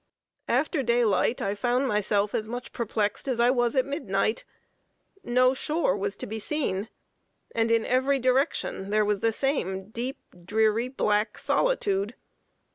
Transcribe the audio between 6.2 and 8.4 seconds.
be seen; and in every